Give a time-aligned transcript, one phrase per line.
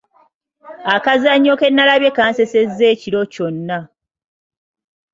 [0.95, 3.79] Akazannyo ke nnalabye kansesezza ekiro kyonna.